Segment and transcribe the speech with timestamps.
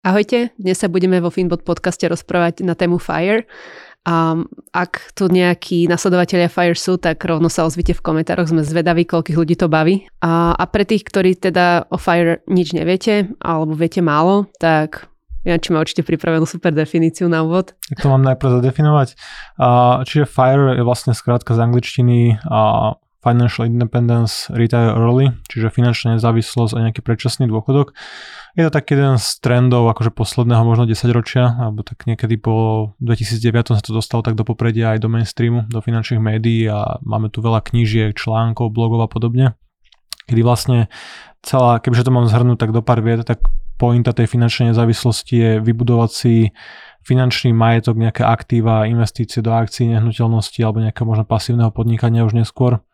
[0.00, 3.44] Ahojte, dnes sa budeme vo Finbot podcaste rozprávať na tému FIRE.
[4.08, 4.32] A
[4.72, 9.36] ak tu nejakí nasledovatelia FIRE sú, tak rovno sa ozvite v komentároch, sme zvedaví, koľkých
[9.36, 10.08] ľudí to baví.
[10.24, 15.04] A, a pre tých, ktorí teda o FIRE nič neviete, alebo viete málo, tak
[15.44, 17.76] ja či má určite pripravenú super definíciu na úvod.
[18.00, 19.20] To mám najprv zadefinovať.
[20.08, 22.40] čiže FIRE je vlastne skrátka z angličtiny
[23.20, 27.92] Financial Independence Retire Early, čiže finančná nezávislosť a nejaký predčasný dôchodok.
[28.56, 32.96] Je to taký jeden z trendov akože posledného možno 10 ročia, alebo tak niekedy po
[33.04, 37.28] 2009 sa to dostalo tak do popredia aj do mainstreamu, do finančných médií a máme
[37.28, 39.52] tu veľa knížiek, článkov, blogov a podobne,
[40.24, 40.88] kedy vlastne
[41.44, 43.44] celá, kebyže to mám zhrnúť tak do pár viet, tak
[43.76, 46.34] pointa tej finančnej nezávislosti je vybudovať si
[47.04, 52.84] finančný majetok, nejaké aktíva, investície do akcií, nehnuteľnosti alebo nejakého možno pasívneho podnikania už neskôr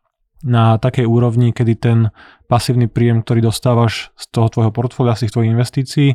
[0.45, 1.99] na takej úrovni, kedy ten
[2.47, 6.09] pasívny príjem, ktorý dostávaš z toho tvojho portfólia, z tých tvojich investícií,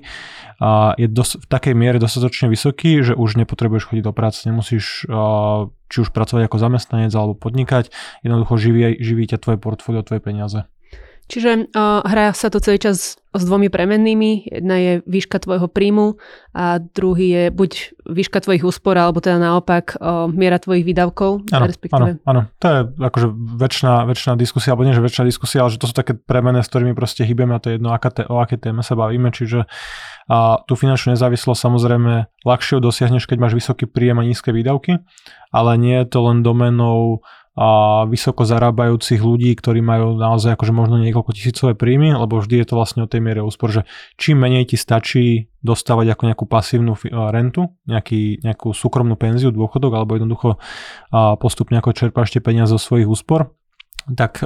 [0.98, 5.10] je dos- v takej miere dostatočne vysoký, že už nepotrebuješ chodiť do práce, nemusíš
[5.92, 7.92] či už pracovať ako zamestnanec alebo podnikať,
[8.24, 10.70] jednoducho živí, živí ťa tvoje portfólio, tvoje peniaze.
[11.32, 14.52] Čiže uh, hrá sa to celý čas s dvomi premennými.
[14.52, 16.20] Jedna je výška tvojho príjmu
[16.52, 17.72] a druhý je buď
[18.12, 21.48] výška tvojich úspor, alebo teda naopak uh, miera tvojich výdavkov.
[21.48, 22.20] Áno, respektíve...
[22.20, 22.42] áno, áno.
[22.60, 25.96] To je akože väčšina, väčšina diskusia, alebo nie, že väčšina diskusia, ale že to sú
[25.96, 28.84] také premené, s ktorými proste hýbeme a to je jedno, aká te, o aké téme
[28.84, 29.32] sa bavíme.
[29.32, 29.72] Čiže
[30.28, 35.04] a tú finančnú nezávislosť samozrejme ľahšie dosiahneš, keď máš vysoký príjem a nízke výdavky,
[35.52, 37.20] ale nie je to len domenou
[37.52, 42.68] a vysoko zarábajúcich ľudí, ktorí majú naozaj akože možno niekoľko tisícové príjmy, lebo vždy je
[42.72, 43.84] to vlastne o tej miere úspor, že
[44.16, 50.16] čím menej ti stačí dostávať ako nejakú pasívnu rentu, nejaký, nejakú súkromnú penziu, dôchodok, alebo
[50.16, 50.64] jednoducho
[51.44, 53.52] postupne ako čerpáš tie peniaze zo svojich úspor,
[54.16, 54.40] tak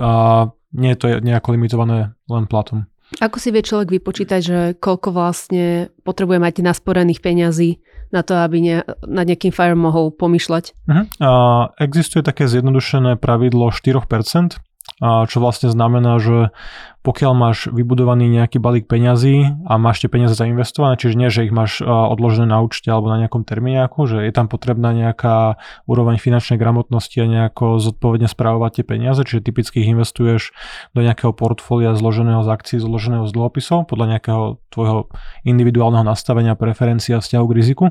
[0.74, 2.90] nie je to nejako limitované len platom.
[3.22, 7.78] Ako si vie človek vypočítať, že koľko vlastne potrebuje mať nasporených peňazí
[8.10, 10.74] na to, aby ne, nad nejakým Fire mohol pomýšľať?
[10.90, 11.06] Uh-huh.
[11.22, 14.58] Uh, existuje také zjednodušené pravidlo 4%,
[15.04, 16.56] čo vlastne znamená, že
[17.04, 21.54] pokiaľ máš vybudovaný nejaký balík peňazí a máš tie peniaze zainvestované, čiže nie, že ich
[21.54, 26.58] máš odložené na účte alebo na nejakom termíniaku, že je tam potrebná nejaká úroveň finančnej
[26.58, 30.56] gramotnosti a nejako zodpovedne správovať tie peniaze, čiže typicky ich investuješ
[30.98, 35.12] do nejakého portfólia zloženého z akcií, zloženého z dlhopisov podľa nejakého tvojho
[35.44, 37.86] individuálneho nastavenia, preferencií a vzťahu k riziku.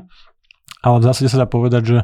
[0.83, 1.97] Ale v zásade sa dá povedať, že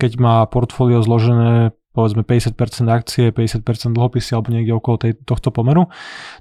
[0.00, 2.56] keď má portfólio zložené povedzme 50%
[2.88, 5.92] akcie, 50% dlhopisy alebo niekde okolo tej, tohto pomeru,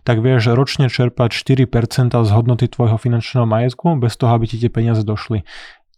[0.07, 1.67] tak vieš ročne čerpať 4%
[2.15, 5.43] z hodnoty tvojho finančného majetku bez toho, aby ti tie peniaze došli.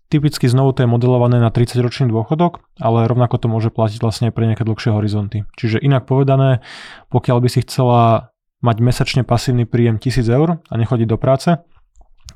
[0.09, 4.33] Typicky znovu to je modelované na 30-ročný dôchodok, ale rovnako to môže platiť vlastne aj
[4.37, 5.49] pre nejaké dlhšie horizonty.
[5.57, 6.61] Čiže inak povedané,
[7.09, 8.29] pokiaľ by si chcela
[8.61, 11.49] mať mesačne pasívny príjem 1000 eur a nechodiť do práce,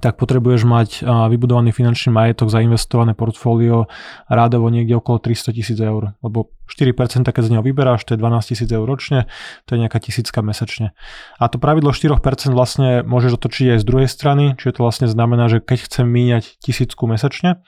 [0.01, 3.89] tak potrebuješ mať vybudovaný finančný majetok, zainvestované portfólio
[4.29, 6.13] rádovo niekde okolo 300 tisíc eur.
[6.21, 9.31] Lebo 4% keď z neho vyberáš, to je 12 tisíc eur ročne,
[9.63, 10.91] to je nejaká tisícka mesačne.
[11.39, 12.19] A to pravidlo 4%
[12.51, 16.59] vlastne môžeš otočiť aj z druhej strany, čiže to vlastne znamená, že keď chcem míňať
[16.59, 17.63] tisícku mesačne,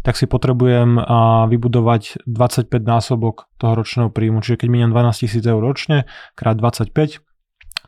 [0.00, 0.96] tak si potrebujem
[1.52, 4.40] vybudovať 25 násobok toho ročného príjmu.
[4.40, 7.20] Čiže keď míňam 12 tisíc eur ročne, krát 25,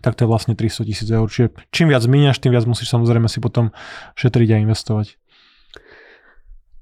[0.00, 1.28] tak to je vlastne 300 tisíc eur.
[1.28, 3.72] Čiže čím viac míňaš, tým viac musíš samozrejme si potom
[4.16, 5.20] šetriť a investovať.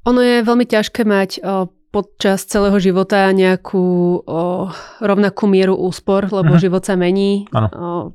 [0.06, 1.43] Ono je veľmi ťažké mať
[1.88, 4.69] počas celého života nejakú o,
[5.00, 6.60] rovnakú mieru úspor, lebo uh-huh.
[6.60, 7.49] život sa mení.
[7.49, 8.12] O,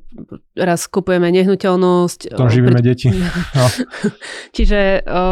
[0.54, 2.38] raz kupujeme nehnuteľnosť.
[2.38, 2.86] Potom živíme pri...
[2.86, 3.08] deti.
[3.54, 3.66] No.
[4.54, 5.22] Čiže o,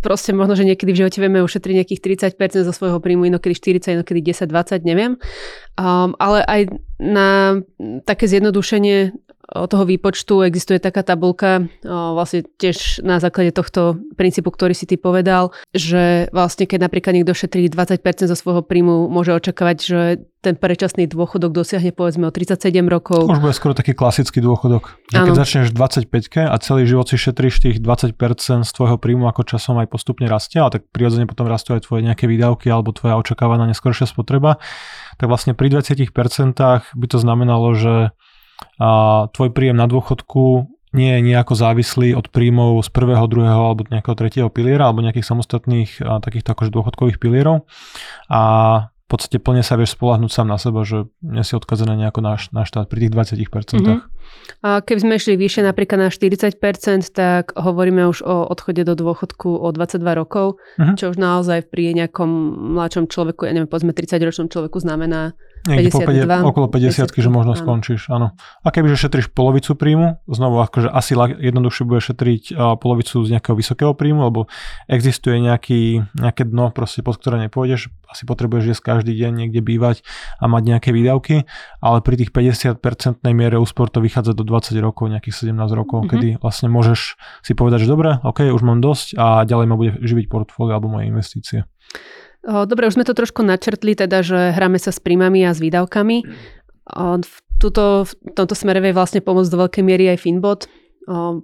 [0.00, 2.00] proste možno, že niekedy v živote vieme ušetriť nejakých
[2.36, 5.16] 30% zo svojho príjmu, inokedy 40, inokedy 10, 20, neviem.
[5.76, 6.60] Um, ale aj
[6.96, 7.60] na
[8.08, 9.12] také zjednodušenie
[9.46, 15.54] toho výpočtu existuje taká tabulka, vlastne tiež na základe tohto princípu, ktorý si ty povedal,
[15.70, 20.00] že vlastne keď napríklad niekto šetrí 20% zo svojho príjmu, môže očakávať, že
[20.42, 23.26] ten predčasný dôchodok dosiahne povedzme o 37 rokov.
[23.26, 24.94] Už bude skoro taký klasický dôchodok.
[25.10, 29.42] Že keď začneš 25 a celý život si šetríš tých 20% z tvojho príjmu, ako
[29.42, 33.18] časom aj postupne rastie, ale tak prirodzene potom rastú aj tvoje nejaké výdavky alebo tvoja
[33.18, 34.62] očakávaná neskôršia spotreba,
[35.18, 36.14] tak vlastne pri 20%
[36.94, 37.94] by to znamenalo, že
[38.80, 38.88] a
[39.32, 44.16] tvoj príjem na dôchodku nie je nejako závislý od príjmov z prvého, druhého alebo nejakého
[44.16, 47.68] tretieho piliera alebo nejakých samostatných a, takýchto akože dôchodkových pilierov
[48.32, 48.42] a
[49.06, 52.34] v podstate plne sa vieš spolahnúť sám na seba, že nie si odkazený nejako na,
[52.50, 53.78] na štát pri tých 20%.
[53.78, 53.98] Mm-hmm.
[54.64, 56.56] A keby sme išli vyššie napríklad na 40%,
[57.12, 60.96] tak hovoríme už o odchode do dôchodku o 22 rokov, mm-hmm.
[60.96, 62.28] čo už naozaj pri nejakom
[62.78, 65.36] mladšom človeku, ja neviem, povedzme 30-ročnom človeku znamená
[65.66, 66.30] Niekde 52.
[66.30, 67.60] Po 50, okolo 50, 50 že možno áno.
[67.60, 68.38] skončíš, áno.
[68.62, 73.92] A kebyže šetríš polovicu príjmu, znovu akože asi jednoduchšie bude šetriť polovicu z nejakého vysokého
[73.98, 74.40] príjmu, lebo
[74.86, 80.06] existuje nejaký, nejaké dno, proste pod ktoré nepôjdeš, asi potrebuješ jesť každý deň niekde bývať
[80.38, 81.50] a mať nejaké výdavky,
[81.82, 86.10] ale pri tých 50% miere úspor to vychádza do 20 rokov, nejakých 17 rokov, mm-hmm.
[86.12, 89.92] kedy vlastne môžeš si povedať, že dobre, ok, už mám dosť a ďalej ma bude
[90.00, 91.68] živiť portfólio alebo moje investície.
[92.46, 96.22] Dobre, už sme to trošku načrtli, teda, že hráme sa s príjmami a s výdavkami.
[97.18, 100.70] V, tuto, v tomto smere vie vlastne pomôcť do veľkej miery aj Finbot.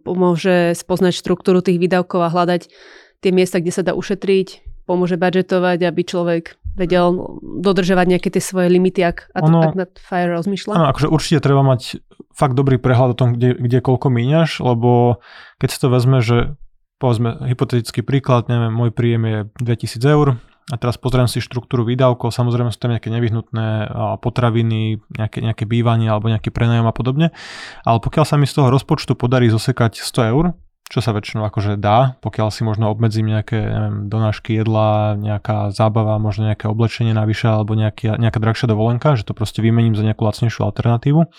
[0.07, 2.71] Pomôže spoznať štruktúru tých výdavkov a hľadať
[3.19, 4.63] tie miesta, kde sa dá ušetriť.
[4.87, 10.33] Pomôže budžetovať, aby človek vedel dodržovať nejaké tie svoje limity, ak, ono, ak nad FIRE
[10.41, 10.73] rozmýšľa.
[10.73, 12.01] Áno, akože určite treba mať
[12.33, 15.21] fakt dobrý prehľad o tom, kde, kde koľko míňaš, lebo
[15.61, 16.57] keď si to vezme, že
[16.97, 20.29] povedzme hypotetický príklad, neviem, môj príjem je 2000 eur,
[20.71, 23.91] a teraz pozriem si štruktúru výdavkov, samozrejme sú tam nejaké nevyhnutné
[24.23, 27.35] potraviny, nejaké, nejaké bývanie alebo nejaký prenajom a podobne.
[27.83, 30.55] Ale pokiaľ sa mi z toho rozpočtu podarí zosekať 100 eur,
[30.93, 36.21] čo sa väčšinou akože dá, pokiaľ si možno obmedzím nejaké neviem, donášky jedla, nejaká zábava,
[36.21, 40.21] možno nejaké oblečenie navyše alebo nejaký, nejaká drahšia dovolenka, že to proste vymením za nejakú
[40.21, 41.33] lacnejšiu alternatívu,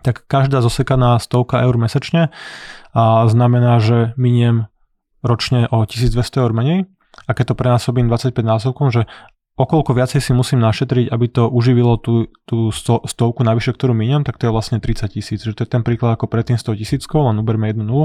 [0.00, 2.32] tak každá zosekaná stovka eur mesačne
[2.96, 4.72] a znamená, že miniem
[5.20, 6.88] ročne o 1200 eur menej.
[7.28, 9.04] A keď to prenásobím 25 násobkom, že
[9.60, 14.24] okolko viacej si musím našetriť, aby to uživilo tú, tú sto, stovku navyše, ktorú míňam,
[14.24, 15.44] tak to je vlastne 30 tisíc.
[15.44, 18.04] Že to je ten príklad ako predtým 100 tisíckov, len uberme jednu nulu.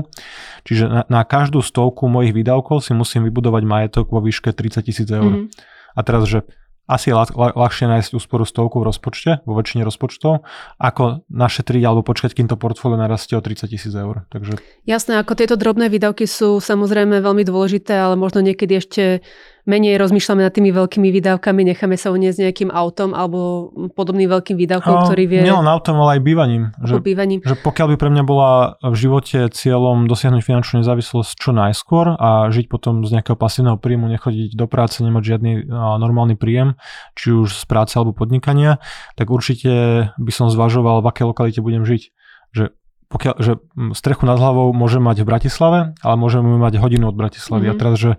[0.68, 5.07] Čiže na, na každú stovku mojich výdavkov si musím vybudovať majetok vo výške 30 tisíc
[5.07, 5.48] eur.
[5.48, 5.96] Mm-hmm.
[5.96, 6.44] A teraz, že
[6.86, 10.46] asi je ľahšie nájsť úsporu stovku v rozpočte, vo väčšine rozpočtov,
[10.78, 14.30] ako našetriť alebo počkať, kým to portfólio narastie o 30 tisíc eur.
[14.30, 14.62] Takže...
[14.86, 19.25] Jasné, ako tieto drobné výdavky sú samozrejme veľmi dôležité, ale možno niekedy ešte
[19.66, 24.94] menej rozmýšľame nad tými veľkými výdavkami, necháme sa uniesť nejakým autom alebo podobným veľkým výdavkom,
[24.94, 25.42] no, ktorý vie...
[25.42, 26.64] Nielen autom, ale aj bývaním.
[26.78, 27.40] Že, bývaním.
[27.42, 32.54] že pokiaľ by pre mňa bola v živote cieľom dosiahnuť finančnú nezávislosť čo najskôr a
[32.54, 36.78] žiť potom z nejakého pasívneho príjmu, nechodiť do práce, nemať žiadny a, normálny príjem,
[37.18, 38.78] či už z práce alebo podnikania,
[39.18, 42.14] tak určite by som zvažoval, v akej lokalite budem žiť.
[42.54, 42.66] Že
[43.10, 43.62] pokiaľ, že
[43.94, 47.70] strechu nad hlavou môžem mať v Bratislave, ale môžeme mať hodinu od Bratislavy.
[47.70, 47.78] Mm-hmm.
[47.78, 48.12] A teraz, že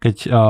[0.00, 0.42] keď a,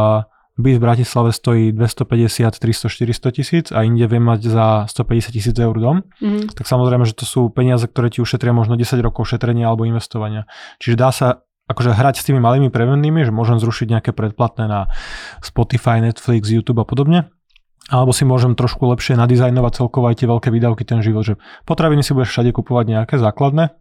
[0.61, 5.57] byt v Bratislave stojí 250, 300, 400 tisíc a inde vie mať za 150 tisíc
[5.57, 6.55] eur dom, mm.
[6.55, 10.45] tak samozrejme, že to sú peniaze, ktoré ti ušetria možno 10 rokov šetrenia alebo investovania.
[10.79, 14.91] Čiže dá sa akože hrať s tými malými prevennými, že môžem zrušiť nejaké predplatné na
[15.39, 17.31] Spotify, Netflix, YouTube a podobne.
[17.91, 21.35] Alebo si môžem trošku lepšie nadizajnovať celkovo aj tie veľké výdavky, ten život, že
[21.67, 23.75] potraviny si budeš všade kupovať nejaké základné,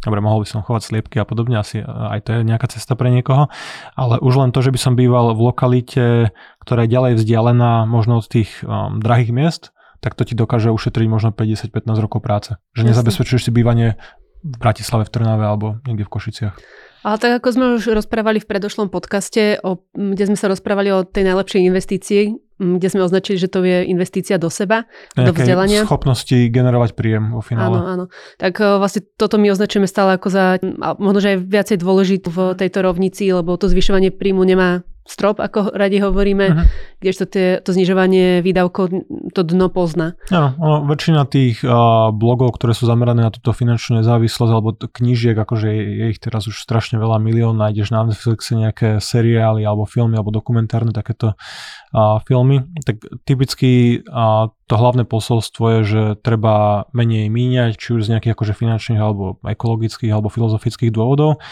[0.00, 3.12] Dobre, mohol by som chovať sliepky a podobne, asi aj to je nejaká cesta pre
[3.12, 3.52] niekoho,
[3.92, 6.32] ale už len to, že by som býval v lokalite,
[6.64, 9.62] ktorá je ďalej vzdialená možno od tých um, drahých miest,
[10.00, 12.56] tak to ti dokáže ušetriť možno 50-15 rokov práce.
[12.72, 14.00] Že nezabezpečuješ si bývanie
[14.40, 16.54] v Bratislave, v Trnave alebo niekde v Košiciach.
[17.00, 21.04] Ale tak ako sme už rozprávali v predošlom podcaste, o, kde sme sa rozprávali o
[21.04, 22.22] tej najlepšej investícii,
[22.60, 24.84] kde sme označili, že to je investícia do seba,
[25.16, 25.80] Nejakej do vzdelania.
[25.88, 27.80] schopnosti generovať príjem vo finále.
[27.80, 28.04] Áno, áno.
[28.36, 30.60] Tak e, vlastne toto my označujeme stále ako za,
[31.00, 35.72] možno, že aj viacej dôležité v tejto rovnici, lebo to zvyšovanie príjmu nemá strop, ako
[35.74, 36.66] radi hovoríme, uh-huh.
[37.02, 38.92] kdežto tie, to znižovanie výdavkov
[39.34, 40.14] to dno pozná.
[40.30, 45.34] Áno, no, väčšina tých uh, blogov, ktoré sú zamerané na túto finančnú nezávislosť, alebo knížiek,
[45.34, 49.88] akože je, je ich teraz už strašne veľa milión, nájdeš na Netflixe nejaké seriály, alebo
[49.88, 56.86] filmy, alebo dokumentárne takéto uh, filmy, tak typicky uh, to hlavné posolstvo je, že treba
[56.94, 61.42] menej míňať, či už z nejakých akože finančných, alebo ekologických, alebo filozofických dôvodov,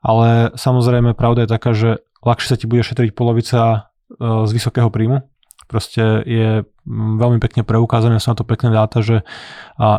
[0.00, 1.90] ale samozrejme pravda je taká, že
[2.24, 3.78] ľahšie sa ti bude šetriť polovica e,
[4.20, 5.24] z vysokého príjmu.
[5.70, 9.22] Proste je veľmi pekne preukázané, sú na to pekné dáta, že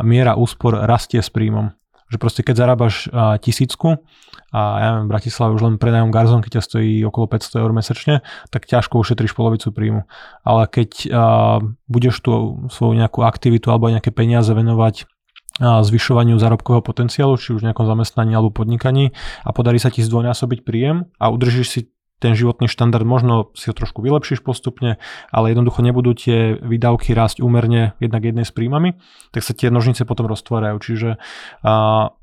[0.04, 1.72] miera úspor rastie s príjmom.
[2.12, 3.08] Že proste keď zarábaš
[3.40, 4.04] tisícku
[4.52, 8.14] a ja neviem, v Bratislave už len predajom keď ťa stojí okolo 500 eur mesačne,
[8.52, 10.04] tak ťažko ušetríš polovicu príjmu.
[10.44, 11.08] Ale keď
[11.88, 15.08] budeš tú svoju nejakú aktivitu alebo nejaké peniaze venovať
[15.60, 19.12] zvyšovaniu zárobkového potenciálu, či už v nejakom zamestnaní alebo podnikaní
[19.44, 21.80] a podarí sa ti zdvojnásobiť príjem a udržíš si
[22.22, 25.02] ten životný štandard, možno si ho trošku vylepšíš postupne,
[25.34, 28.94] ale jednoducho nebudú tie výdavky rásť úmerne jednak jednej s príjmami,
[29.34, 30.78] tak sa tie nožnice potom roztvárajú.
[30.78, 31.18] Čiže
[31.66, 32.14] a,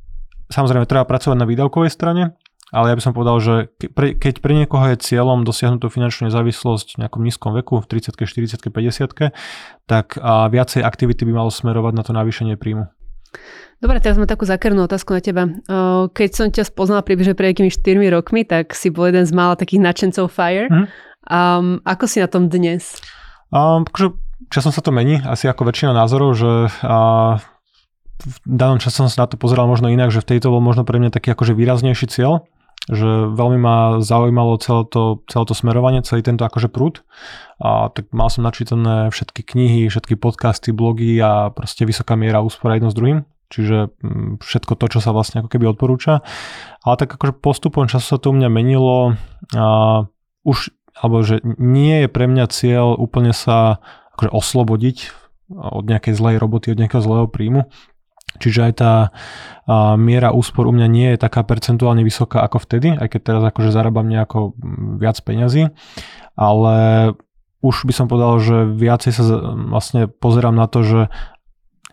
[0.48, 2.40] samozrejme treba pracovať na výdavkovej strane,
[2.70, 3.54] ale ja by som povedal, že
[3.98, 8.14] keď pre niekoho je cieľom dosiahnuť tú finančnú nezávislosť v nejakom nízkom veku, v 30
[8.14, 9.34] 40 50
[9.90, 12.94] tak a viacej aktivity by malo smerovať na to navýšenie príjmu.
[13.80, 15.44] Dobre, teraz mám takú zákernú otázku na teba.
[16.12, 19.56] Keď som ťa spoznala približne pred nejakými 4 rokmi, tak si bol jeden z mála
[19.56, 20.68] takých nadšencov FIRE.
[20.68, 20.86] Mm.
[21.30, 23.00] Um, ako si na tom dnes?
[23.56, 24.20] Um, akože
[24.52, 26.52] časom sa to mení, asi ako väčšina názorov, že
[26.84, 27.40] a,
[28.20, 30.84] v danom čase som sa na to pozeral možno inak, že v tejto bol možno
[30.84, 32.44] pre mňa taký akože výraznejší cieľ,
[32.90, 37.06] že veľmi ma zaujímalo celé to, celé to smerovanie, celý tento akože prúd.
[37.62, 42.82] A tak mal som načítané všetky knihy, všetky podcasty, blogy a proste vysoká miera úspora
[42.82, 43.30] jedno s druhým.
[43.54, 46.26] Čiže mm, všetko to, čo sa vlastne ako keby odporúča.
[46.82, 49.14] Ale tak akože postupom času sa to u mňa menilo
[49.54, 49.68] a
[50.42, 53.86] už, alebo že nie je pre mňa cieľ úplne sa
[54.18, 54.98] akože oslobodiť
[55.50, 57.70] od nejakej zlej roboty, od nejakého zlého príjmu.
[58.38, 58.94] Čiže aj tá
[59.66, 63.44] a, miera úspor u mňa nie je taká percentuálne vysoká ako vtedy, aj keď teraz
[63.50, 64.54] akože zarábam nejako
[65.02, 65.74] viac peňazí,
[66.38, 66.78] ale
[67.60, 69.24] už by som povedal, že viacej sa
[69.68, 71.02] vlastne pozerám na to, že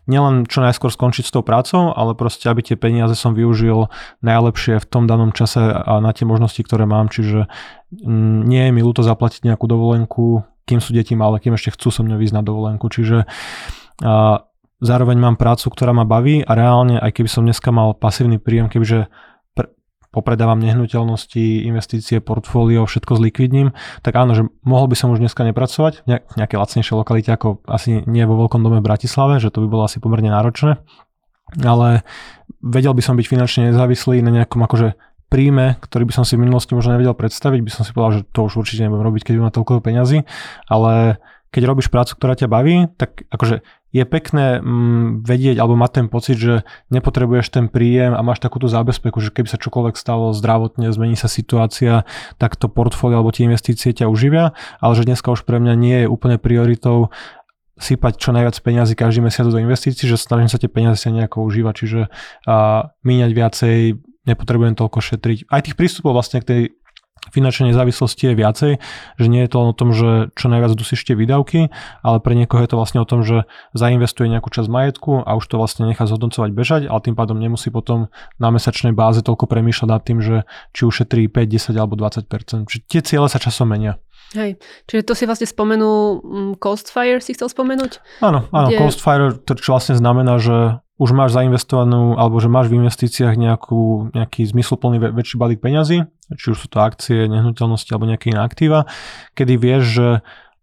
[0.06, 3.90] nielen čo najskôr skončiť s tou prácou, ale proste, aby tie peniaze som využil
[4.22, 7.10] najlepšie v tom danom čase a na tie možnosti, ktoré mám.
[7.10, 7.50] Čiže
[7.90, 11.90] mm, nie je mi ľúto zaplatiť nejakú dovolenku, kým sú deti malé, kým ešte chcú
[11.90, 12.86] so mňou ísť na dovolenku.
[12.86, 13.26] Čiže
[14.06, 14.46] a,
[14.80, 18.68] zároveň mám prácu, ktorá ma baví a reálne, aj keby som dneska mal pasívny príjem,
[18.68, 19.08] kebyže
[20.16, 26.08] popredávam nehnuteľnosti, investície, portfólio, všetko zlikvidním, tak áno, že mohol by som už dneska nepracovať
[26.08, 29.68] v nejaké lacnejšie lokalite, ako asi nie vo veľkom dome v Bratislave, že to by
[29.68, 30.80] bolo asi pomerne náročné,
[31.60, 32.00] ale
[32.64, 34.96] vedel by som byť finančne nezávislý na nejakom akože
[35.28, 38.26] príjme, ktorý by som si v minulosti možno nevedel predstaviť, by som si povedal, že
[38.32, 40.24] to už určite nebudem robiť, keď mám toľko peňazí,
[40.70, 43.62] ale keď robíš prácu, ktorá ťa baví, tak akože
[43.94, 46.54] je pekné mm, vedieť alebo mať ten pocit, že
[46.92, 51.32] nepotrebuješ ten príjem a máš takúto zábezpeku, že keby sa čokoľvek stalo zdravotne, zmení sa
[51.32, 52.04] situácia,
[52.36, 54.52] tak to portfólio alebo tie investície ťa uživia,
[54.84, 57.08] ale že dneska už pre mňa nie je úplne prioritou
[57.76, 61.44] sypať čo najviac peniazy každý mesiac do investícií, že snažím sa tie peniaze sa nejako
[61.44, 62.00] užívať, čiže
[62.48, 63.76] a, míňať viacej,
[64.24, 65.38] nepotrebujem toľko šetriť.
[65.52, 66.60] Aj tých prístupov vlastne k tej
[67.30, 68.72] finančnej nezávislosti je viacej,
[69.18, 72.34] že nie je to len o tom, že čo najviac dusíš tie výdavky, ale pre
[72.38, 75.86] niekoho je to vlastne o tom, že zainvestuje nejakú časť majetku a už to vlastne
[75.86, 80.18] nechá zhodnocovať bežať, ale tým pádom nemusí potom na mesačnej báze toľko premýšľať nad tým,
[80.22, 82.70] že či ušetrí 5, 10 alebo 20%.
[82.70, 83.98] Čiže tie ciele sa časom menia.
[84.34, 84.58] Hej,
[84.90, 88.02] čiže to si vlastne spomenul, um, Coast Fire si chcel spomenúť?
[88.26, 88.82] Áno, áno, kde...
[88.82, 93.36] Coast Fire, to čo vlastne znamená, že už máš zainvestovanú, alebo že máš v investíciách
[93.36, 98.42] nejakú, nejaký zmysluplný väčší balík peňazí, či už sú to akcie, nehnuteľnosti alebo nejaké iné
[98.42, 98.90] aktíva,
[99.38, 100.08] kedy vieš, že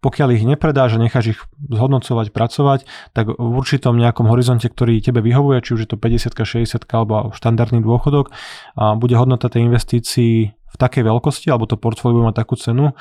[0.03, 1.39] pokiaľ ich nepredáš a necháš ich
[1.71, 2.79] zhodnocovať, pracovať,
[3.15, 7.31] tak v určitom nejakom horizonte, ktorý tebe vyhovuje, či už je to 50, 60 alebo
[7.31, 8.35] štandardný dôchodok,
[8.75, 12.97] a bude hodnota tej investícii v takej veľkosti, alebo to portfólio mať takú cenu,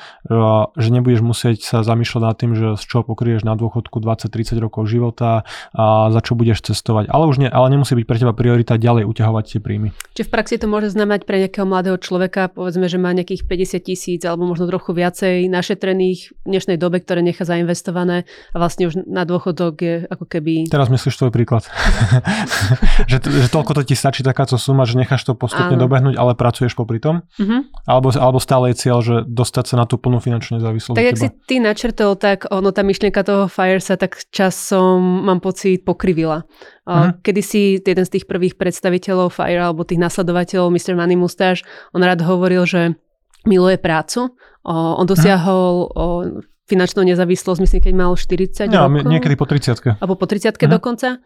[0.77, 4.85] že nebudeš musieť sa zamýšľať nad tým, že z čoho pokrieš na dôchodku 20-30 rokov
[4.85, 5.41] života
[5.73, 7.09] a za čo budeš cestovať.
[7.09, 9.89] Ale už nie, ale nemusí byť pre teba priorita ďalej uťahovať tie príjmy.
[10.13, 13.81] Čiže v praxi to môže znamenať pre nejakého mladého človeka, povedzme, že má nejakých 50
[13.81, 19.09] tisíc alebo možno trochu viacej našetrených v dnešnej dobe, ktoré nechá zainvestované a vlastne už
[19.09, 20.69] na dôchodok je ako keby...
[20.69, 21.65] Teraz myslíš tvoj príklad.
[23.11, 25.83] že, že toľko to ti stačí takáto suma, že necháš to postupne Áno.
[25.89, 27.25] dobehnúť, ale pracuješ popri tom.
[27.63, 27.87] Uh-huh.
[27.87, 30.95] Alebo, alebo stále je cieľ, že dostať sa na tú plnú finančnú nezávislosť.
[30.95, 35.39] Tak, ak si ty načrtol, tak ono, tá myšlienka toho FIRE sa tak časom, mám
[35.39, 36.43] pocit, pokrivila.
[36.83, 37.15] Uh-huh.
[37.23, 40.93] Kedy si jeden z tých prvých predstaviteľov FIRE alebo tých nasledovateľov, Mr.
[40.95, 41.63] Money Mustache,
[41.95, 42.99] on rád hovoril, že
[43.47, 44.31] miluje prácu.
[44.63, 46.39] On dosiahol uh-huh.
[46.67, 49.11] finančnú nezávislosť, myslím, keď mal 40 ja, rokov.
[49.11, 50.71] niekedy po 30 Alebo po 30 uh-huh.
[50.71, 51.19] dokonca.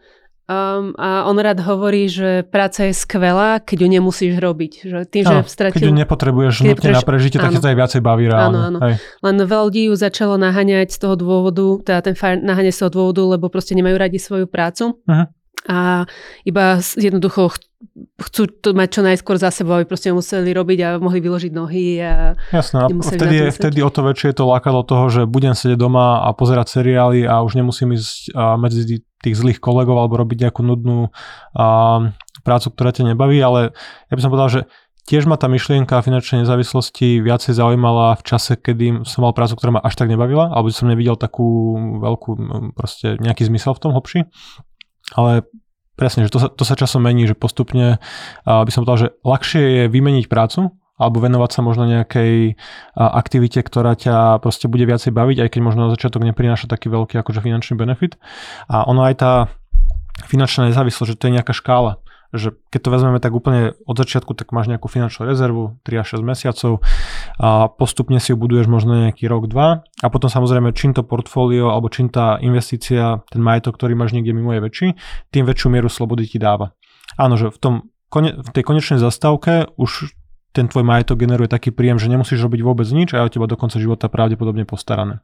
[0.48, 4.72] Um, a on rád hovorí, že práca je skvelá, keď ju nemusíš robiť.
[4.80, 5.76] Že tým, áno, že stratil...
[5.76, 8.56] Keď ju nepotrebuješ keď nutne na prežitie, tak sa aj viacej baví reálne.
[8.56, 8.78] Áno, áno.
[8.80, 8.96] Hej.
[8.96, 12.90] Len veľa ľudí ju začalo naháňať z toho dôvodu, teda ten fire naháňať z toho
[12.96, 14.96] dôvodu, lebo proste nemajú radi svoju prácu.
[15.04, 15.28] Uh-huh.
[15.68, 16.08] A
[16.48, 17.52] iba jednoducho
[18.18, 22.02] chcú to mať čo najskôr za sebou, aby proste museli robiť a mohli vyložiť nohy.
[22.02, 25.54] A Jasné, a vtedy, je, vtedy o to väčšie je to lákadlo toho, že budem
[25.54, 30.50] sedieť doma a pozerať seriály a už nemusím ísť medzi tých zlých kolegov alebo robiť
[30.50, 31.14] nejakú nudnú
[31.54, 31.66] a,
[32.42, 33.74] prácu, ktorá ťa nebaví, ale
[34.10, 34.60] ja by som povedal, že
[35.08, 39.80] tiež ma tá myšlienka finančnej nezávislosti viacej zaujímala v čase, kedy som mal prácu, ktorá
[39.80, 42.30] ma až tak nebavila, alebo som nevidel takú veľkú,
[42.76, 44.28] proste nejaký zmysel v tom hlbší.
[45.16, 45.48] Ale
[45.98, 47.98] presne, že to sa, to sa časom mení, že postupne
[48.46, 52.58] by som povedal, že ľahšie je vymeniť prácu, alebo venovať sa možno nejakej
[52.94, 57.18] aktivite, ktorá ťa proste bude viacej baviť, aj keď možno na začiatok neprináša taký veľký
[57.18, 58.18] akože finančný benefit.
[58.66, 59.32] A ono aj tá
[60.26, 64.36] finančná nezávislosť, že to je nejaká škála že keď to vezmeme tak úplne od začiatku,
[64.36, 66.84] tak máš nejakú finančnú rezervu 3 až 6 mesiacov
[67.36, 71.68] a postupne si ju buduješ možno nejaký rok, dva a potom samozrejme čím to portfólio
[71.68, 74.88] alebo čím tá investícia, ten majetok, ktorý máš niekde mimo je väčší,
[75.28, 76.72] tým väčšiu mieru slobody ti dáva.
[77.20, 77.74] Áno, že v, tom,
[78.14, 80.12] v tej konečnej zastávke už
[80.56, 83.46] ten tvoj majetok generuje taký príjem, že nemusíš robiť vôbec nič a je o teba
[83.46, 85.20] do konca života pravdepodobne postarané.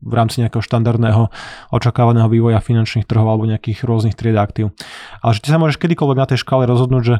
[0.00, 1.28] v rámci nejakého štandardného
[1.74, 4.72] očakávaného vývoja finančných trhov alebo nejakých rôznych tried aktív.
[5.20, 7.16] Ale že ty sa môžeš kedykoľvek na tej škále rozhodnúť, že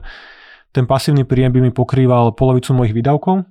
[0.72, 3.44] ten pasívny príjem by mi pokrýval polovicu mojich výdavkov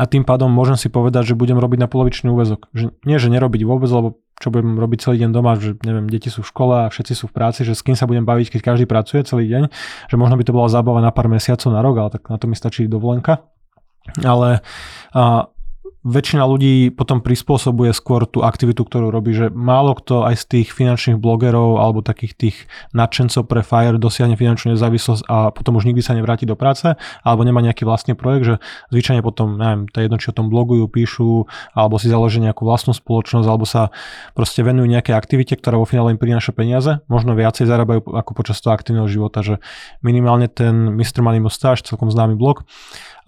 [0.00, 2.72] a tým pádom môžem si povedať, že budem robiť na polovičný úvezok.
[2.72, 6.32] Že, nie, že nerobiť vôbec, lebo čo budem robiť celý deň doma, že neviem, deti
[6.32, 8.60] sú v škole a všetci sú v práci, že s kým sa budem baviť, keď
[8.74, 9.62] každý pracuje celý deň,
[10.08, 12.48] že možno by to bola zábava na pár mesiacov na rok, ale tak na to
[12.48, 13.46] mi stačí dovolenka.
[14.18, 14.64] Ale
[15.14, 15.51] a,
[16.02, 20.68] väčšina ľudí potom prispôsobuje skôr tú aktivitu, ktorú robí, že málo kto aj z tých
[20.74, 22.56] finančných blogerov alebo takých tých
[22.90, 27.46] nadšencov pre FIRE dosiahne finančnú nezávislosť a potom už nikdy sa nevráti do práce alebo
[27.46, 28.54] nemá nejaký vlastný projekt, že
[28.90, 31.46] zvyčajne potom, neviem, to je jedno, či o tom blogujú, píšu
[31.78, 33.94] alebo si založia nejakú vlastnú spoločnosť alebo sa
[34.34, 38.58] proste venujú nejaké aktivite, ktorá vo finále im prináša peniaze, možno viacej zarábajú ako počas
[38.58, 39.62] toho aktívneho života, že
[40.02, 41.22] minimálne ten Mr.
[41.22, 42.66] Money Mustache, celkom známy blog,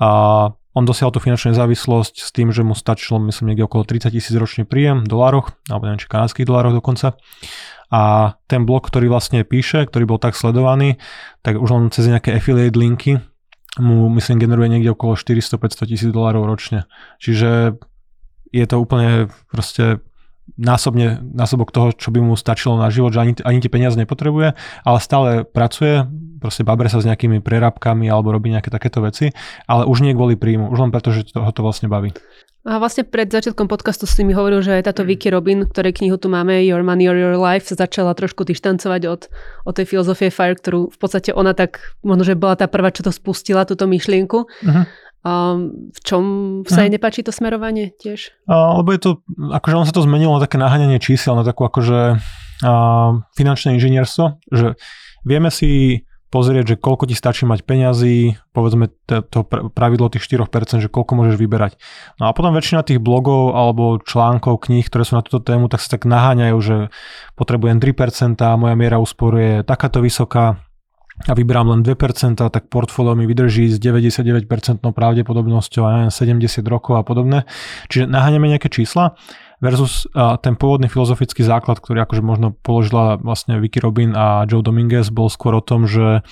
[0.03, 4.11] a on dosiahol tú finančnú nezávislosť s tým, že mu stačilo, myslím, niekde okolo 30
[4.11, 7.15] tisíc ročný príjem v dolároch, alebo neviem, či kanadských dolároch dokonca.
[7.95, 10.99] A ten blog, ktorý vlastne píše, ktorý bol tak sledovaný,
[11.47, 13.23] tak už len cez nejaké affiliate linky
[13.79, 16.91] mu, myslím, generuje niekde okolo 400-500 tisíc dolárov ročne.
[17.23, 17.79] Čiže
[18.51, 20.03] je to úplne proste
[20.55, 24.55] násobne, násobok toho, čo by mu stačilo na život, že ani, ani tie peniaze nepotrebuje,
[24.85, 26.05] ale stále pracuje,
[26.39, 29.33] proste babre sa s nejakými prerábkami alebo robí nejaké takéto veci,
[29.65, 32.13] ale už nie kvôli príjmu, už len preto, že ho to vlastne baví.
[32.65, 36.17] A vlastne pred začiatkom podcastu si mi hovoril, že aj táto Vicky Robin, ktorej knihu
[36.17, 39.29] tu máme, Your Money or Your Life, sa začala trošku dištancovať od,
[39.69, 43.05] od tej filozofie FIRE, ktorú v podstate ona tak, možno, že bola tá prvá, čo
[43.05, 44.49] to spustila, túto myšlienku.
[44.49, 44.89] Uh-huh.
[45.25, 46.23] Um, v čom
[46.69, 47.01] sa jej mhm.
[47.01, 48.37] nepáči to smerovanie tiež?
[48.45, 51.65] Uh, lebo je to, akože on sa to zmenilo na také naháňanie čísel, na takú
[51.65, 54.77] akože uh, finančné inžinierstvo, že
[55.25, 60.91] vieme si pozrieť, že koľko ti stačí mať peňazí, povedzme to pravidlo tých 4%, že
[60.91, 61.79] koľko môžeš vyberať.
[62.19, 65.79] No a potom väčšina tých blogov alebo článkov, kníh, ktoré sú na túto tému, tak
[65.79, 66.77] sa tak naháňajú, že
[67.39, 70.59] potrebujem 3%, moja miera úspory je takáto vysoká,
[71.15, 71.95] a vyberám len 2%,
[72.35, 74.51] tak portfólio mi vydrží s 99%
[74.83, 77.47] pravdepodobnosťou a 70 rokov a podobne.
[77.87, 79.15] Čiže naháňame nejaké čísla
[79.63, 80.11] versus
[80.43, 85.31] ten pôvodný filozofický základ, ktorý akože možno položila vlastne Vicky Robin a Joe Dominguez, bol
[85.31, 86.27] skôr o tom, že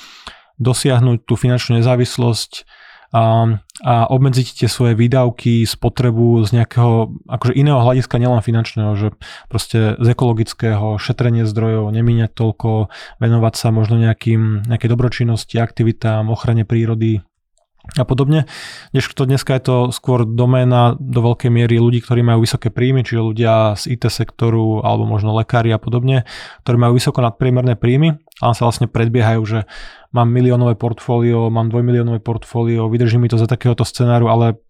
[0.59, 2.66] dosiahnuť tú finančnú nezávislosť
[3.12, 3.61] a,
[4.09, 9.09] obmedziť tie svoje výdavky, spotrebu z nejakého akože iného hľadiska, nielen finančného, že
[9.53, 12.88] proste z ekologického, šetrenie zdrojov, nemíňať toľko,
[13.20, 17.20] venovať sa možno nejakým, nejakej dobročinnosti, aktivitám, ochrane prírody,
[17.98, 18.46] a podobne.
[18.94, 23.27] to dneska je to skôr doména do veľkej miery ľudí, ktorí majú vysoké príjmy, čiže
[23.27, 26.22] ľudia z IT sektoru alebo možno lekári a podobne,
[26.62, 29.66] ktorí majú vysoko nadpriemerné príjmy a sa vlastne predbiehajú, že
[30.12, 34.61] mám miliónové portfólio, mám dvojmiliónové portfólio, vydrží mi to za takéhoto scenáru, ale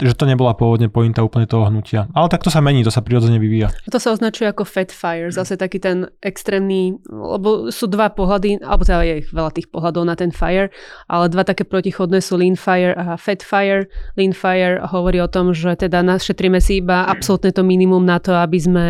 [0.00, 2.08] že to nebola pôvodne pointa úplne toho hnutia.
[2.16, 3.68] Ale tak to sa mení, to sa prirodzene vyvíja.
[3.92, 8.80] To sa označuje ako fat fire, zase taký ten extrémny, lebo sú dva pohľady, alebo
[8.80, 10.72] teda je veľa tých pohľadov na ten fire,
[11.04, 13.92] ale dva také protichodné sú lean fire a fat fire.
[14.16, 18.32] Lean fire hovorí o tom, že teda našetríme si iba absolútne to minimum na to,
[18.32, 18.86] aby sme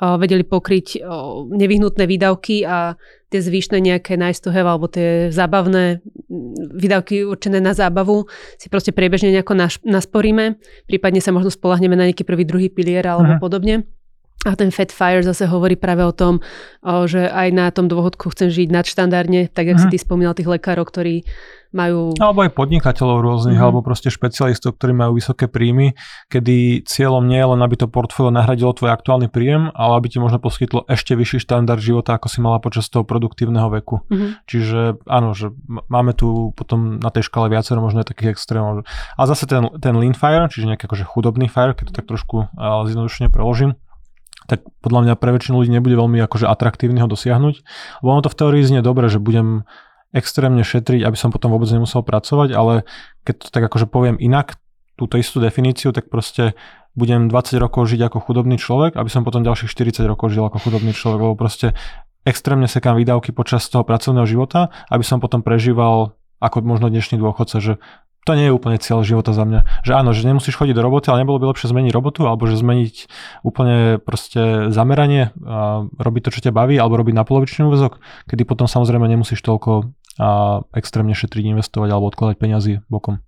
[0.00, 1.04] vedeli pokryť
[1.52, 2.96] nevyhnutné výdavky a
[3.28, 6.00] tie zvyšné nejaké nice to have alebo tie zábavné
[6.72, 8.24] výdavky určené na zábavu
[8.56, 10.56] si proste priebežne nejako nasporíme,
[10.88, 13.40] prípadne sa možno spolahneme na nejaký prvý, druhý pilier alebo Aha.
[13.40, 13.84] podobne.
[14.46, 16.38] A ten Fat Fire zase hovorí práve o tom,
[17.10, 20.86] že aj na tom dôchodku chcem žiť nadštandardne, tak ako si ty spomínal tých lekárov,
[20.86, 21.26] ktorí
[21.72, 22.16] majú...
[22.16, 23.66] Alebo aj podnikateľov rôznych, mm-hmm.
[23.68, 25.92] alebo proste špecialistov, ktorí majú vysoké príjmy,
[26.32, 30.18] kedy cieľom nie je len, aby to portfólio nahradilo tvoj aktuálny príjem, ale aby ti
[30.18, 34.00] možno poskytlo ešte vyšší štandard života, ako si mala počas toho produktívneho veku.
[34.08, 34.30] Mm-hmm.
[34.48, 38.88] Čiže áno, že máme tu potom na tej škále viacero možno takých extrémov.
[39.16, 42.48] A zase ten, ten lean fire, čiže nejaký akože chudobný fire, keď to tak trošku
[42.58, 43.76] zjednodušene preložím,
[44.48, 47.54] tak podľa mňa pre väčšinu ľudí nebude veľmi akože atraktívny ho dosiahnuť.
[48.00, 49.68] Lebo ono to v teórii znie dobre, že budem
[50.12, 52.88] extrémne šetriť, aby som potom vôbec nemusel pracovať, ale
[53.28, 54.56] keď to tak akože poviem inak,
[54.98, 56.58] túto istú definíciu, tak proste
[56.98, 60.58] budem 20 rokov žiť ako chudobný človek, aby som potom ďalších 40 rokov žil ako
[60.58, 61.78] chudobný človek, lebo proste
[62.26, 67.62] extrémne sekám výdavky počas toho pracovného života, aby som potom prežíval ako možno dnešný dôchodca,
[67.62, 67.78] že
[68.26, 69.88] to nie je úplne cieľ života za mňa.
[69.88, 72.60] Že áno, že nemusíš chodiť do roboty, ale nebolo by lepšie zmeniť robotu, alebo že
[72.60, 73.08] zmeniť
[73.40, 78.44] úplne proste zameranie, a robiť to, čo ťa baví, alebo robiť na polovičný úvezok, kedy
[78.44, 83.22] potom samozrejme nemusíš toľko a extrémne šetriť, investovať alebo odkladať peniazy bokom.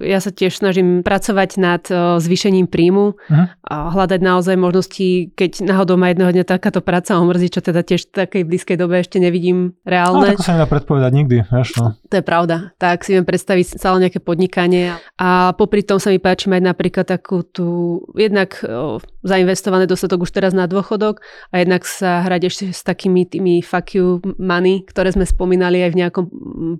[0.00, 1.84] Ja sa tiež snažím pracovať nad
[2.16, 3.46] zvýšením príjmu uh-huh.
[3.60, 8.08] a hľadať naozaj možnosti, keď náhodou ma jedného dňa takáto práca omrzí, čo teda tiež
[8.08, 10.32] v takej blízkej dobe ešte nevidím reálne.
[10.32, 11.92] No, to sa nedá predpovedať nikdy, vieš no.
[12.08, 12.72] To je pravda.
[12.80, 17.04] Tak si viem predstaviť stále nejaké podnikanie a popri tom sa mi páči mať napríklad
[17.04, 21.20] takú tú, jednak o, zainvestované dostatok už teraz na dôchodok
[21.52, 25.90] a jednak sa hrať ešte s takými tými fuck you money, ktoré sme spomínali aj
[25.92, 26.24] v nejakom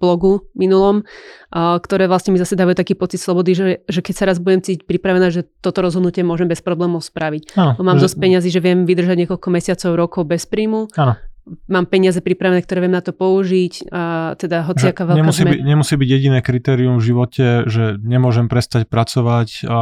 [0.01, 1.05] blogu minulom,
[1.53, 4.63] o, ktoré vlastne mi zase dávajú taký pocit slobody, že, že keď sa raz budem
[4.63, 7.59] cítiť pripravená, že toto rozhodnutie môžem bez problémov spraviť.
[7.59, 8.07] Áno, Mám že...
[8.07, 10.95] dosť peňazí, že viem vydržať niekoľko mesiacov, rokov bez príjmu.
[10.95, 11.19] Áno
[11.67, 15.95] mám peniaze pripravené, ktoré viem na to použiť a teda hociaká veľká nemusí, byť, nemusí
[15.99, 19.79] byť jediné kritérium v živote, že nemôžem prestať pracovať, a,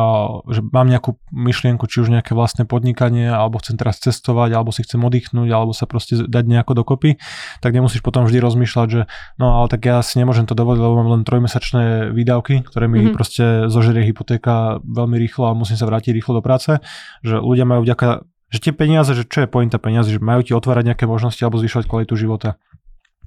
[0.49, 4.89] že mám nejakú myšlienku, či už nejaké vlastné podnikanie, alebo chcem teraz cestovať, alebo si
[4.89, 7.21] chcem oddychnúť, alebo sa proste dať nejako dokopy,
[7.61, 9.03] tak nemusíš potom vždy rozmýšľať, že
[9.37, 13.05] no ale tak ja si nemôžem to dovoliť, lebo mám len trojmesačné výdavky, ktoré mi
[13.05, 13.17] mm-hmm.
[13.17, 16.81] proste zožerie hypotéka veľmi rýchlo a musím sa vrátiť rýchlo do práce,
[17.21, 20.53] že ľudia majú vďaka že tie peniaze, že čo je pointa peniaze, že majú ti
[20.53, 22.59] otvárať nejaké možnosti alebo zvyšovať kvalitu života.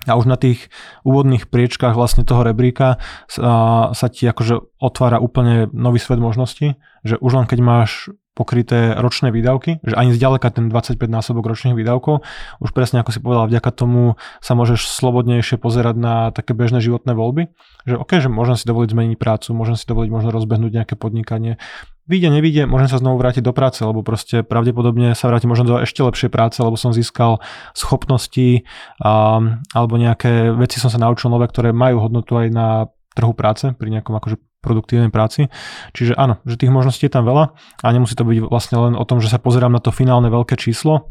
[0.04, 0.68] A už na tých
[1.08, 3.00] úvodných priečkách vlastne toho rebríka
[3.32, 6.76] sa, sa ti akože otvára úplne nový svet možností,
[7.08, 11.78] že už len keď máš pokryté ročné výdavky, že ani zďaleka ten 25 násobok ročných
[11.78, 12.26] výdavkov,
[12.60, 17.14] už presne ako si povedal, vďaka tomu sa môžeš slobodnejšie pozerať na také bežné životné
[17.14, 17.54] voľby,
[17.86, 21.62] že OK, že môžem si dovoliť zmeniť prácu, môžem si dovoliť možno rozbehnúť nejaké podnikanie,
[22.04, 25.76] Vyjde, nevyjde, môžem sa znovu vrátiť do práce, lebo proste pravdepodobne sa vrátim možno do
[25.80, 27.40] ešte lepšej práce, lebo som získal
[27.72, 28.68] schopnosti
[29.00, 29.40] a,
[29.72, 32.68] alebo nejaké veci som sa naučil nové, ktoré majú hodnotu aj na
[33.16, 35.48] trhu práce, pri nejakom akože produktívnej práci.
[35.96, 39.04] Čiže áno, že tých možností je tam veľa a nemusí to byť vlastne len o
[39.08, 41.08] tom, že sa pozerám na to finálne veľké číslo,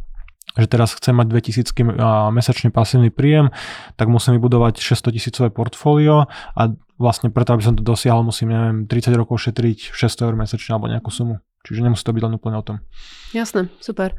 [0.56, 1.72] že teraz chcem mať 2000
[2.36, 3.48] mesačný pasívny príjem,
[3.96, 6.62] tak musím vybudovať 600 tisícové portfólio a
[7.02, 10.86] vlastne preto, aby som to dosiahol, musím, neviem, 30 rokov šetriť 600 eur mesačne alebo
[10.86, 11.42] nejakú sumu.
[11.66, 12.76] Čiže nemusí to byť len úplne o tom.
[13.34, 14.14] Jasné, super.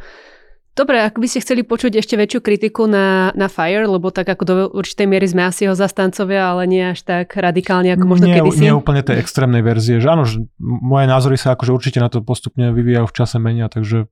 [0.74, 4.44] Dobre, ak by ste chceli počuť ešte väčšiu kritiku na, na Fire, lebo tak ako
[4.44, 8.42] do určitej miery sme asi jeho zastancovia, ale nie až tak radikálne ako možno nie,
[8.42, 8.66] kedysi.
[8.66, 12.26] Nie úplne tej extrémnej verzie, že áno, že moje názory sa akože určite na to
[12.26, 14.10] postupne vyvíjajú v čase menia, takže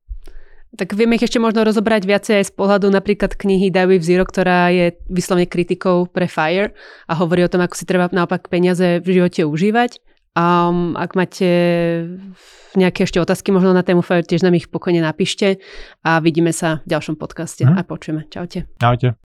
[0.77, 4.71] tak vieme ich ešte možno rozobrať viacej aj z pohľadu napríklad knihy with Zero, ktorá
[4.71, 6.71] je vyslovne kritikou pre Fire
[7.11, 9.99] a hovorí o tom, ako si treba naopak peniaze v živote užívať.
[10.31, 11.49] A um, ak máte
[12.79, 15.59] nejaké ešte otázky možno na tému Fire, tiež nám ich pokojne napíšte
[16.07, 17.75] a vidíme sa v ďalšom podcaste mm.
[17.75, 18.31] a počujeme.
[18.31, 18.71] Čaute.
[18.79, 19.19] Čaute.